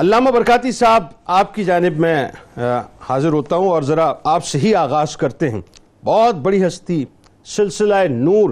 علامہ 0.00 0.30
برکاتی 0.30 0.70
صاحب، 0.72 1.04
آپ 1.38 1.54
کی 1.54 1.64
جانب 1.64 1.98
میں 2.00 2.28
حاضر 3.00 3.32
ہوتا 3.32 3.56
ہوں 3.56 3.68
اور 3.68 3.82
ذرا 3.82 4.12
آپ 4.24 4.44
سے 4.44 4.58
ہی 4.58 4.74
آغاز 4.74 5.16
کرتے 5.16 5.48
ہیں۔ 5.50 5.60
بہت 6.04 6.34
بڑی 6.34 6.66
ہستی، 6.66 7.04
سلسلہ 7.56 7.94
نور۔ 8.10 8.50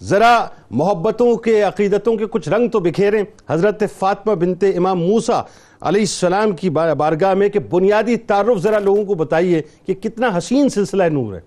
ذرا 0.00 0.44
محبتوں 0.70 1.34
کے، 1.36 1.62
عقیدتوں 1.62 2.16
کے 2.16 2.26
کچھ 2.26 2.48
رنگ 2.48 2.68
تو 2.68 2.80
بکھیریں۔ 2.80 3.22
حضرت 3.48 3.82
فاطمہ 3.98 4.34
بنت 4.34 4.64
امام 4.76 5.00
موسیٰ 5.00 5.40
علیہ 5.80 6.00
السلام 6.00 6.52
کی 6.56 6.70
بارگاہ 6.70 7.34
میں 7.34 7.48
کہ 7.48 7.58
بنیادی 7.70 8.16
تعارف 8.16 8.62
ذرا 8.62 8.78
لوگوں 8.78 9.04
کو 9.04 9.14
بتائیے 9.24 9.62
کہ 9.86 9.94
کتنا 9.94 10.36
حسین 10.38 10.68
سلسلہ 10.68 11.08
نور 11.12 11.34
ہے۔ 11.34 11.40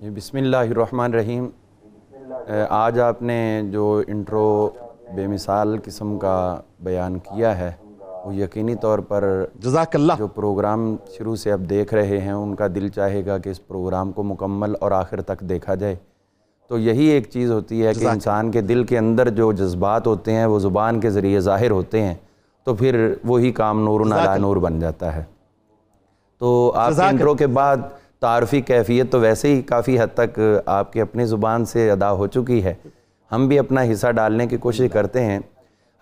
جی، 0.00 0.10
بسم 0.10 0.36
اللہ 0.36 0.56
الرحمن 0.56 1.04
الرحیم۔ 1.04 1.48
آج 2.68 3.00
آپ 3.00 3.22
نے 3.22 3.62
جو 3.72 4.02
انٹرو 4.08 4.70
بے 5.14 5.26
مثال 5.26 5.76
قسم 5.84 6.18
کا 6.18 6.60
بیان 6.80 7.18
کیا 7.18 7.58
ہے 7.58 7.72
وہ 8.24 8.34
یقینی 8.34 8.74
طور 8.74 8.98
پر 8.98 9.44
جزاک 9.58 9.96
اللہ۔ 9.96 10.12
جو 10.18 10.26
پروگرام 10.26 10.96
شروع 11.18 11.36
سے 11.36 11.52
اب 11.52 11.70
دیکھ 11.70 11.94
رہے 11.94 12.18
ہیں 12.20 12.32
ان 12.32 12.54
کا 12.54 12.66
دل 12.74 12.88
چاہے 12.88 13.26
گا 13.26 13.38
کہ 13.38 13.48
اس 13.48 13.66
پروگرام 13.66 14.12
کو 14.12 14.22
مکمل 14.22 14.74
اور 14.80 14.92
آخر 14.92 15.22
تک 15.22 15.40
دیکھا 15.40 15.74
جائے۔ 15.74 15.96
تو 16.68 16.78
یہی 16.78 17.04
ایک 17.04 17.30
چیز 17.30 17.50
ہوتی 17.50 17.86
ہے 17.86 17.94
کہ 17.94 18.06
انسان 18.12 18.50
کے 18.50 18.60
دل 18.60 18.84
کے 18.84 18.98
اندر 18.98 19.28
جو 19.28 19.52
جذبات 19.52 20.06
ہوتے 20.06 20.32
ہیں 20.32 20.46
وہ 20.46 20.58
زبان 20.58 21.00
کے 21.00 21.10
ذریعے 21.10 21.40
ظاہر 21.40 21.70
ہوتے 21.70 22.02
ہیں 22.02 22.14
تو 22.64 22.74
پھر 22.74 23.14
وہی 23.24 23.52
کام 23.52 23.84
نور 23.84 24.00
نالا 24.06 24.36
نور 24.36 24.56
بن 24.56 24.80
جاتا 24.80 25.16
ہے۔ 25.16 25.24
تو 26.38 26.72
آپ 26.76 26.90
کے 26.90 27.02
انٹرو 27.08 27.34
کے 27.34 27.46
بعد 27.46 27.76
تعارفی 28.20 28.60
کیفیت 28.60 29.12
تو 29.12 29.20
ویسے 29.20 29.54
ہی 29.54 29.62
کافی 29.62 30.00
حد 30.00 30.14
تک 30.14 30.40
آپ 30.66 30.92
کے 30.92 31.00
اپنی 31.00 31.24
زبان 31.24 31.64
سے 31.64 31.90
ادا 31.90 32.12
ہو 32.12 32.26
چکی 32.26 32.64
ہے۔ 32.64 32.74
ہم 33.32 33.48
بھی 33.48 33.58
اپنا 33.58 33.82
حصہ 33.92 34.10
ڈالنے 34.10 34.46
کی 34.46 34.56
کوشش 34.56 34.88
کرتے 34.92 35.24
ہیں۔ 35.24 35.38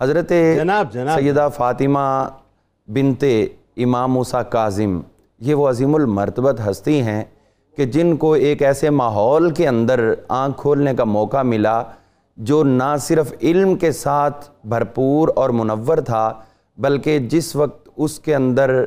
حضرت 0.01 0.33
جناب 0.57 0.93
جناب۔ 0.93 1.19
سیدہ 1.19 1.49
فاطمہ 1.57 2.29
بنت 2.89 3.25
امام 3.77 4.13
موسیٰ 4.13 4.43
کاظم 4.51 5.01
یہ 5.39 5.55
وہ 5.55 5.69
عظیم 5.69 5.95
المرتبت 5.95 6.61
ہستی 6.71 7.01
ہیں 7.03 7.25
کہ 7.77 7.85
جن 7.85 8.17
کو 8.17 8.33
ایک 8.33 8.63
ایسے 8.63 8.91
ماحول 8.91 9.51
کے 9.51 9.69
اندر 9.69 10.13
آنکھ 10.29 10.61
کھولنے 10.61 10.95
کا 10.95 11.05
موقع 11.05 11.43
ملا 11.43 11.83
جو 12.37 12.65
نہ 12.65 12.97
صرف 13.01 13.33
علم 13.43 13.77
کے 13.77 13.93
ساتھ 13.93 14.49
بھرپور 14.65 15.29
اور 15.37 15.51
منور 15.51 15.99
تھا 15.99 16.33
بلکہ 16.79 17.19
جس 17.19 17.57
وقت 17.57 17.89
اس 17.97 18.19
کے 18.21 18.35
اندر 18.35 18.85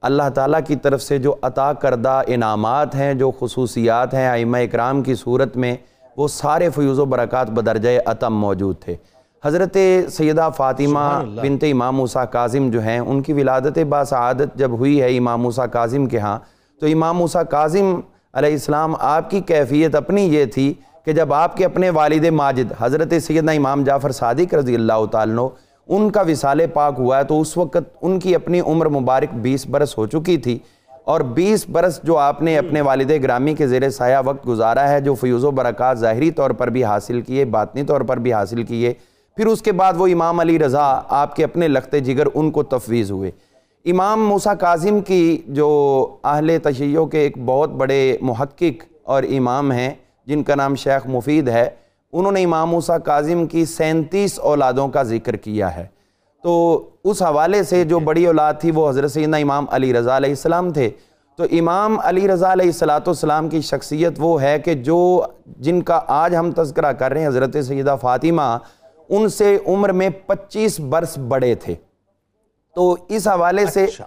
اللہ 0.00 0.28
تعالیٰ 0.34 0.60
کی 0.66 0.76
طرف 0.76 1.02
سے 1.02 1.18
جو 1.18 1.34
عطا 1.42 1.72
کردہ 1.72 2.22
انعامات 2.26 2.94
ہیں 2.94 3.14
جو 3.14 3.30
خصوصیات 3.40 4.14
ہیں 4.14 4.28
ائمہ 4.28 4.56
اکرام 4.56 5.02
کی 5.02 5.14
صورت 5.14 5.56
میں 5.56 5.76
وہ 6.16 6.28
سارے 6.28 6.70
فیوز 6.70 6.98
و 6.98 7.04
برکات 7.04 7.50
بدرجہ 7.50 7.88
عتم 8.06 8.34
موجود 8.34 8.76
تھے۔ 8.80 8.96
حضرت 9.44 9.76
سیدہ 10.12 10.48
فاطمہ 10.56 11.22
بنت 11.42 11.64
امام 11.72 11.96
موسیٰ 11.96 12.24
کاظم 12.30 12.70
جو 12.70 12.82
ہیں 12.82 12.98
ان 12.98 13.22
کی 13.22 13.32
ولادت 13.32 13.78
باسعادت 13.88 14.54
جب 14.54 14.70
ہوئی 14.70 15.02
ہے 15.02 15.16
امام 15.16 15.42
موسیٰ 15.42 15.66
کاظم 15.72 16.06
کے 16.06 16.18
ہاں 16.18 16.38
تو 16.80 16.86
امام 16.86 17.16
موسیٰ 17.16 17.42
کاظم 17.50 18.00
علیہ 18.32 18.52
السلام 18.52 18.94
آپ 18.98 19.30
کی 19.30 19.40
کیفیت 19.40 19.94
اپنی 19.94 20.22
یہ 20.22 20.44
تھی 20.44 20.74
کہ 21.04 21.12
جب 21.12 21.32
آپ 21.34 21.56
کے 21.56 21.64
اپنے 21.64 21.90
والد 21.90 22.24
ماجد 22.24 22.72
حضرت 22.78 23.12
سیدہ 23.22 23.52
امام 23.52 23.84
جعفر 23.84 24.10
صادق 24.10 24.54
رضی 24.54 24.74
اللہ 24.74 25.06
تعالیٰ 25.10 25.48
ان 25.88 26.10
کا 26.10 26.22
وصال 26.22 26.66
پاک 26.66 26.94
ہوا 26.98 27.18
ہے 27.18 27.24
تو 27.24 27.40
اس 27.40 27.56
وقت 27.56 27.78
ان 28.02 28.20
کی 28.20 28.34
اپنی 28.34 28.60
عمر 28.60 28.86
مبارک 28.86 29.34
بیس 29.34 29.66
برس 29.66 29.98
ہو 29.98 30.06
چکی 30.06 30.36
تھی۔ 30.36 30.58
اور 31.04 31.20
بیس 31.20 31.68
برس 31.68 32.00
جو 32.02 32.18
آپ 32.18 32.42
نے 32.42 32.58
اپنے 32.58 32.80
والد 32.80 33.10
گرامی 33.22 33.54
کے 33.54 33.66
زیر 33.66 33.90
سایہ 33.90 34.16
وقت 34.24 34.48
گزارا 34.48 34.90
ہے 34.90 35.00
جو 35.00 35.14
فیوز 35.14 35.44
و 35.44 35.50
برکات 35.50 35.98
ظاہری 35.98 36.30
طور 36.30 36.50
پر 36.50 36.68
بھی 36.68 36.84
حاصل 36.84 37.20
کیے 37.20 37.44
باطنی 37.44 37.82
طور 37.82 38.00
پر 38.00 38.16
بھی 38.16 38.32
حاصل 38.32 38.62
کیے 38.62 38.94
پھر 39.36 39.46
اس 39.46 39.62
کے 39.62 39.72
بعد 39.72 39.92
وہ 39.96 40.06
امام 40.06 40.40
علی 40.40 40.58
رضا 40.58 41.00
آپ 41.08 41.36
کے 41.36 41.44
اپنے 41.44 41.68
لخت 41.68 41.94
جگر 42.04 42.26
ان 42.34 42.50
کو 42.50 42.62
تفویض 42.62 43.10
ہوئے۔ 43.10 43.30
امام 43.84 44.28
موسیٰ 44.28 44.54
کاظم 44.60 45.00
کی 45.00 45.42
جو 45.46 46.06
اہل 46.24 46.58
تشیعوں 46.62 47.06
کے 47.06 47.18
ایک 47.18 47.38
بہت 47.44 47.70
بڑے 47.70 48.16
محقق 48.20 48.84
اور 49.02 49.22
امام 49.22 49.72
ہیں، 49.72 49.90
جن 50.26 50.42
کا 50.42 50.54
نام 50.54 50.74
شیخ 50.74 51.06
مفید 51.06 51.48
ہے، 51.48 51.70
انہوں 52.12 52.32
نے 52.32 52.44
امام 52.44 52.70
موسیٰ 52.70 52.98
کاظم 53.04 53.46
کی 53.46 53.64
سینتیس 53.64 54.38
اولادوں 54.38 54.88
کا 54.88 55.02
ذکر 55.02 55.36
کیا 55.36 55.76
ہے۔ 55.76 55.86
تو 56.42 56.82
اس 57.04 57.22
حوالے 57.22 57.62
سے 57.62 57.84
جو 57.84 57.98
بڑی 57.98 58.26
اولاد 58.26 58.54
تھی، 58.60 58.70
وہ 58.70 58.88
حضرت 58.88 59.10
سیدنا 59.10 59.36
امام 59.36 59.66
علی 59.70 59.92
رضا 59.94 60.16
علیہ 60.16 60.30
السلام 60.30 60.70
تھے۔ 60.70 60.90
تو 61.36 61.44
امام 61.50 61.96
علی 62.02 62.28
رضا 62.28 62.52
علیہ 62.52 62.66
السلاۃ 62.66 63.06
السلام 63.06 63.48
کی 63.48 63.60
شخصیت 63.60 64.12
وہ 64.18 64.42
ہے 64.42 64.58
کہ 64.58 64.74
جو 64.74 65.22
جن 65.46 65.82
کا 65.82 66.00
آج 66.06 66.36
ہم 66.36 66.50
تذکرہ 66.50 66.92
کر 66.92 67.12
رہے 67.12 67.20
ہیں، 67.20 67.28
حضرت 67.28 67.56
سیدہ 67.66 67.96
فاطمہ 68.00 68.58
ان 69.16 69.28
سے 69.28 69.58
عمر 69.66 69.92
میں 69.92 70.08
پچیس 70.26 70.80
برس 70.80 71.18
بڑے 71.18 71.54
تھے۔ 71.54 71.74
تو 72.74 72.96
اس 73.08 73.28
حوالے 73.28 73.66
سے 73.66 73.84
اچھا، 73.84 74.04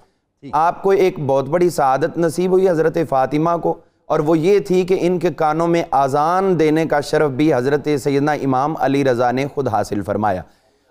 آپ 0.53 0.83
کو 0.83 0.89
ایک 0.89 1.19
بہت 1.19 1.49
بڑی 1.49 1.69
سعادت 1.69 2.17
نصیب 2.17 2.51
ہوئی 2.51 2.69
حضرت 2.69 2.97
فاطمہ 3.09 3.49
کو 3.63 3.73
اور 4.05 4.19
وہ 4.19 4.38
یہ 4.38 4.59
تھی 4.59 4.83
کہ 4.83 4.97
ان 5.01 5.19
کے 5.19 5.33
کانوں 5.33 5.67
میں 5.67 5.83
آزان 5.91 6.59
دینے 6.59 6.85
کا 6.85 7.01
شرف 7.01 7.31
بھی 7.31 7.53
حضرت 7.53 7.88
سیدنا 8.03 8.31
امام 8.31 8.73
علی 8.79 9.05
رضا 9.05 9.31
نے 9.31 9.45
خود 9.53 9.67
حاصل 9.67 10.01
فرمایا۔ 10.01 10.41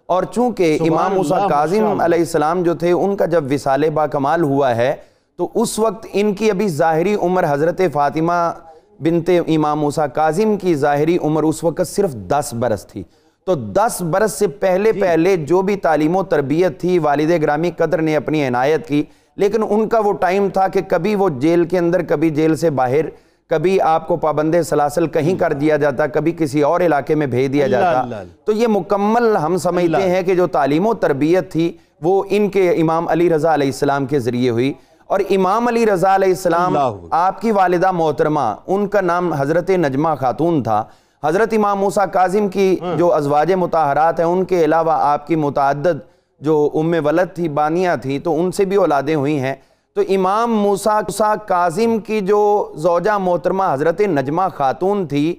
اور 0.07 0.23
چونکہ 0.23 0.79
امام 0.81 1.15
موسیٰ 1.15 1.49
کاظم 1.49 2.01
علیہ 2.01 2.19
السلام 2.19 2.63
جو 2.63 2.75
تھے 2.75 2.93
ان 2.93 3.17
کا 3.17 3.27
جب 3.27 3.45
وصال 3.51 3.91
با 3.91 4.07
کمال 4.07 4.43
ہوا 4.43 4.77
ہے 4.77 4.95
تو 5.37 5.49
اس 5.55 5.79
وقت 5.79 6.07
ان 6.13 6.35
کی 6.35 6.51
ابھی 6.51 6.69
ظاہری 6.69 7.15
عمر 7.15 7.45
حضرت 7.49 7.81
فاطمہ 7.93 8.53
بنت 9.01 9.31
امام 9.47 9.81
موسیٰ 9.81 10.07
کاظم 10.15 10.57
کی 10.57 10.75
ظاہری 10.75 11.19
عمر 11.23 11.43
اس 11.43 11.65
وقت 11.65 11.87
صرف 11.87 12.13
دس 12.13 12.55
برس 12.59 12.87
تھی۔ 12.87 13.03
تو 13.47 13.55
دس 13.55 14.03
برس 14.03 14.33
سے 14.33 14.47
پہلے 14.47 14.93
جی۔ 14.93 15.01
پہلے 15.01 15.37
جو 15.37 15.63
بھی 15.63 15.77
تعلیم 15.77 16.17
و 16.17 16.23
تربیت 16.23 16.81
تھی 16.81 16.99
والد 16.99 17.31
گرامی 17.43 17.71
قدر 17.71 18.03
نے 18.03 18.17
اپنی 18.17 18.49
عنایت 18.49 18.89
کی 18.89 19.05
لیکن 19.37 19.63
ان 19.71 19.89
کا 19.89 19.99
وہ 19.99 20.13
ٹائم 20.13 20.49
تھا 20.49 20.69
کہ 20.69 20.81
کبھی 20.89 21.15
وہ 21.15 21.29
جیل 21.29 21.65
کے 21.65 21.79
اندر 21.79 22.03
کبھی 22.03 22.31
جیل 22.31 22.57
سے 22.57 22.71
باہر 22.71 23.07
کبھی 23.49 23.81
آپ 23.81 24.09
کو 24.09 24.17
پابند 24.17 24.55
سلاسل 24.69 25.07
کہیں 25.07 25.39
کر 25.39 25.53
دیا 25.53 25.77
جاتا 25.77 26.07
کبھی 26.07 26.33
کسی 26.33 26.63
اور 26.63 26.81
علاقے 26.81 27.15
میں 27.15 27.27
بھیج 27.27 27.53
دیا 27.53 27.67
جاتا۔ 27.67 28.03
تو 28.45 28.53
یہ 28.53 28.67
مکمل 28.67 29.37
ہم 29.37 29.57
سمجھتے 29.57 30.03
ہیں 30.11 30.23
کہ 30.23 30.35
جو 30.35 30.47
تعلیم 30.47 30.87
و 30.87 30.95
تربیت 30.95 31.53
تھی 31.53 31.73
وہ 32.03 32.25
ان 32.31 32.49
کے 32.49 32.71
امام 32.71 33.09
علی 33.09 33.31
رضا 33.31 33.55
علیہ 33.55 33.67
السلام 33.67 34.07
کے 34.07 34.19
ذریعے 34.19 34.51
ہوئی۔ 34.51 34.73
اور 35.07 35.21
امام 35.31 35.69
علی 35.69 35.87
رضا 35.87 36.15
علیہ 36.15 36.29
السلام 36.29 36.77
آپ 37.11 37.41
کی 37.41 37.51
والدہ 37.51 37.91
محترمہ 37.91 38.55
ان 38.67 38.87
کا 38.87 39.01
نام 39.01 39.33
حضرت 39.33 39.71
نجمہ 39.71 40.09
خاتون 40.21 40.63
تھا۔ 40.63 40.85
حضرت 41.25 41.53
امام 41.53 41.79
موسیٰ 41.79 42.05
کاظم 42.13 42.49
کی 42.49 42.77
ہاں۔ 42.81 42.97
جو 42.97 43.15
ازواج 43.15 43.53
متحرات 43.53 44.21
ہیں 44.21 44.27
ان 44.27 44.45
کے 44.45 44.65
علاوہ 44.65 44.93
آپ 44.93 45.27
کی 45.27 45.37
متعدد 45.37 45.99
جو 46.41 46.71
ام 46.75 46.95
ولد 47.05 47.35
تھی 47.35 47.49
بانیاں 47.49 47.97
تھی 47.97 48.19
تو 48.19 48.41
ان 48.41 48.53
سے 48.53 48.65
بھی 48.65 48.77
اولادیں 48.77 49.15
ہوئی 49.15 49.41
ہیں۔ 49.41 49.55
تو 49.95 50.01
امام 50.09 50.53
موسیٰ 50.53 51.01
کاظم 51.47 51.99
کی 51.99 52.21
جو 52.21 52.73
زوجہ 52.77 53.19
محترمہ 53.19 53.65
حضرت 53.73 54.01
نجمہ 54.01 54.43
خاتون 54.55 55.07
تھی 55.07 55.37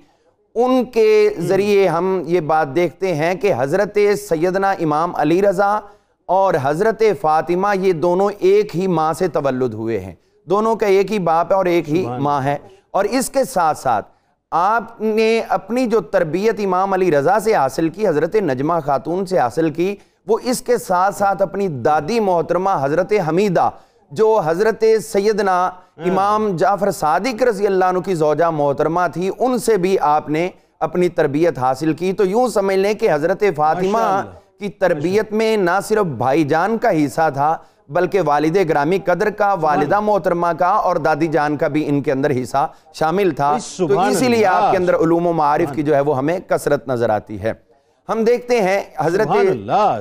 ان 0.55 0.85
کے 0.85 1.29
ذریعے 1.39 1.87
ہم 1.87 2.23
یہ 2.25 2.39
بات 2.39 2.75
دیکھتے 2.75 3.15
ہیں 3.15 3.35
کہ 3.35 3.53
حضرت 3.57 3.97
سیدنا 4.29 4.71
امام 4.71 5.11
علی 5.15 5.41
رضا 5.41 5.79
اور 6.25 6.53
حضرت 6.61 7.03
فاطمہ 7.21 7.67
یہ 7.77 7.93
دونوں 7.93 8.29
ایک 8.39 8.75
ہی 8.75 8.87
ماں 8.87 9.13
سے 9.13 9.27
تولد 9.27 9.73
ہوئے 9.73 9.99
ہیں۔ 9.99 10.13
دونوں 10.45 10.75
کا 10.75 10.85
ایک 10.85 11.11
ہی 11.11 11.19
باپ 11.19 11.51
ہے 11.51 11.57
اور 11.57 11.65
ایک 11.65 11.89
ہی 11.89 12.05
ماں 12.19 12.43
ہے۔ 12.43 12.57
اور 12.91 13.05
اس 13.05 13.29
کے 13.29 13.43
ساتھ 13.43 13.77
ساتھ 13.77 14.14
آپ 14.51 15.01
نے 15.01 15.41
اپنی 15.49 15.85
جو 15.85 16.01
تربیت 16.01 16.59
امام 16.63 16.93
علی 16.93 17.11
رضا 17.11 17.39
سے 17.39 17.53
حاصل 17.53 17.89
کی 17.89 18.07
حضرت 18.07 18.35
نجمہ 18.35 18.73
خاتون 18.85 19.25
سے 19.25 19.39
حاصل 19.39 19.69
کی 19.69 19.95
وہ 20.27 20.37
اس 20.43 20.61
کے 20.61 20.77
ساتھ 20.77 21.15
ساتھ 21.15 21.41
اپنی 21.41 21.67
دادی 21.67 22.19
محترمہ 22.19 22.69
حضرت 22.81 23.13
حمیدہ 23.27 23.69
جو 24.11 24.41
حضرت 24.45 24.83
سیدنا 25.03 25.69
امام 26.05 26.55
جعفر 26.55 26.91
صادق 26.91 27.43
رضی 27.43 27.65
اللہ 27.65 27.85
عنہ 27.85 27.99
کی 27.99 28.15
زوجہ 28.15 28.49
محترمہ 28.49 29.01
تھی 29.13 29.31
ان 29.39 29.57
سے 29.57 29.77
بھی 29.77 29.97
آپ 30.01 30.29
نے 30.29 30.49
اپنی 30.79 31.09
تربیت 31.09 31.59
حاصل 31.59 31.93
کی۔ 31.93 32.13
تو 32.13 32.25
یوں 32.25 32.47
سمجھ 32.47 32.75
لیں 32.75 32.93
کہ 32.93 33.11
حضرت 33.11 33.43
فاطمہ 33.55 34.21
کی 34.59 34.69
تربیت 34.69 35.31
میں 35.31 35.57
نہ 35.57 35.79
صرف 35.83 36.05
بھائی 36.17 36.43
جان 36.43 36.77
کا 36.77 37.05
حصہ 37.05 37.29
تھا 37.33 37.57
بلکہ 37.89 38.21
والد 38.25 38.57
گرامی 38.69 38.99
قدر 39.05 39.29
کا 39.29 39.53
والدہ 39.61 39.99
محترمہ 39.99 40.47
کا 40.59 40.67
اور 40.67 40.95
دادی 40.95 41.27
جان 41.27 41.57
کا 41.57 41.67
بھی 41.67 41.87
ان 41.87 42.01
کے 42.01 42.11
اندر 42.11 42.31
حصہ 42.41 42.67
شامل 42.93 43.31
تھا۔ 43.31 43.57
تو 43.77 43.99
اسی 44.09 44.27
لیے 44.27 44.45
آپ 44.45 44.71
کے 44.71 44.77
اندر 44.77 44.95
علوم 44.95 45.27
و 45.27 45.33
معارف 45.33 45.71
کی 45.73 45.83
جو 45.83 45.95
ہے 45.95 45.99
وہ 45.99 46.17
ہمیں 46.17 46.39
کثرت 46.47 46.87
نظر 46.87 47.09
آتی 47.09 47.41
ہے۔ 47.41 47.53
ہم 48.09 48.23
دیکھتے 48.23 48.61
ہیں 48.61 48.81
حضرت 48.99 49.27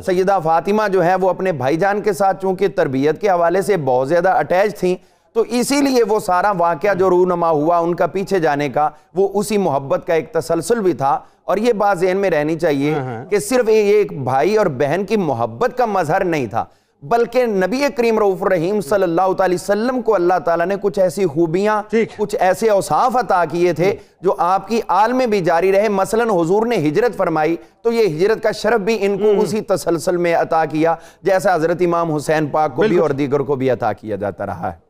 سیدہ 0.06 0.38
فاطمہ 0.42 0.82
جو 0.92 1.04
ہے 1.04 1.14
وہ 1.14 1.30
اپنے 1.30 1.52
بھائی 1.52 1.76
جان 1.76 2.02
کے 2.02 2.12
ساتھ 2.12 2.42
چونکہ 2.42 2.68
تربیت 2.68 3.20
کے 3.20 3.30
حوالے 3.30 3.62
سے 3.62 3.76
بہت 3.76 4.08
زیادہ 4.08 4.28
اٹیچ 4.28 4.78
تھیں 4.78 4.96
تو 5.36 5.44
اسی 5.48 5.80
لیے 5.80 6.02
وہ 6.04 6.20
سارا 6.20 6.52
واقعہ 6.58 6.94
جو 6.94 7.10
رونما 7.10 7.50
ہوا 7.50 7.78
ان 7.78 7.94
کا 7.94 8.06
پیچھے 8.06 8.38
جانے 8.38 8.68
کا 8.68 8.88
وہ 9.14 9.28
اسی 9.34 9.58
محبت 9.58 10.06
کا 10.06 10.14
ایک 10.14 10.32
تسلسل 10.32 10.80
بھی 10.80 10.92
تھا۔ 10.92 11.18
اور 11.44 11.56
یہ 11.56 11.72
بات 11.72 11.98
ذہن 11.98 12.16
میں 12.16 12.30
رہنی 12.30 12.58
چاہیے 12.58 12.94
ہاں، 12.94 13.04
ہاں۔ 13.04 13.24
کہ 13.24 13.38
صرف 13.38 13.68
ایک 13.68 14.22
بھائی 14.22 14.56
اور 14.56 14.66
بہن 14.66 15.04
کی 15.04 15.16
محبت 15.16 15.78
کا 15.78 15.84
مظہر 15.86 16.24
نہیں 16.24 16.46
تھا۔ 16.46 16.64
بلکہ 17.08 17.46
نبی 17.46 17.82
کریم 17.96 18.18
رعوف 18.18 18.42
الرحیم 18.42 18.80
صلی 18.80 19.02
اللہ 19.02 19.32
تعالی 19.38 19.54
وسلم 19.54 20.00
کو 20.02 20.14
اللہ 20.14 20.38
تعالیٰ 20.44 20.66
نے 20.66 20.74
کچھ 20.80 20.98
ایسی 20.98 21.26
خوبیاں۔ 21.26 21.82
کچھ 22.16 22.36
ایسے 22.40 22.70
اوصاف 22.70 23.16
عطا 23.16 23.44
کیے 23.50 23.72
تھے 23.72 23.94
جو 24.20 24.34
آپ 24.38 24.68
کی 24.68 24.80
آل 24.88 25.12
میں 25.12 25.26
بھی 25.26 25.40
جاری 25.40 25.72
رہے۔ 25.72 25.88
مثلا 25.88 26.24
حضور 26.24 26.66
نے 26.66 26.76
ہجرت 26.76 27.16
فرمائی 27.16 27.56
تو 27.82 27.92
یہ 27.92 28.06
ہجرت 28.16 28.42
کا 28.42 28.50
شرف 28.52 28.80
بھی 28.80 28.96
ان 29.00 29.18
کو 29.18 29.40
اسی 29.40 29.60
تسلسل 29.60 30.16
میں 30.16 30.34
عطا 30.34 30.64
کیا 30.64 30.94
جیسا 31.22 31.54
حضرت 31.54 31.82
امام 31.84 32.14
حسین 32.14 32.46
پاک 32.46 32.76
کو 32.76 32.82
بھی 32.82 32.98
اور 32.98 33.10
دیگر 33.10 33.40
کو 33.40 33.56
بھی 33.56 33.70
عطا 33.70 33.92
کیا 33.92 34.16
جاتا 34.16 34.46
رہا 34.46 34.72
ہے۔ 34.72 34.83